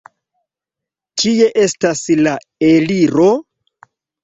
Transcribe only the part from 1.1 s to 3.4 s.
Kie estas la eliro?